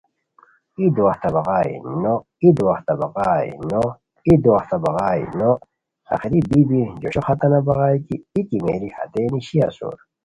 ای 0.77 0.85
دواہتہ 0.95 1.29
بغائے 1.35 1.73
نو 2.01 2.15
ای 2.41 2.49
دواہتہ 2.57 2.93
بغائے 3.01 3.49
نو 3.71 3.83
ای 4.25 4.33
دواہتہ 4.43 4.77
بغائے 4.83 5.23
نو، 5.39 5.51
آخری 6.13 6.39
بی 6.49 6.59
بی 6.69 6.81
جوشو 7.01 7.21
ختانہ 7.27 7.59
بغائے 7.67 7.97
کی 8.05 8.15
ای 8.33 8.41
کیمیری 8.49 8.89
ہتئے 8.95 9.23
نیشی 9.31 9.57
اسور 9.67 9.95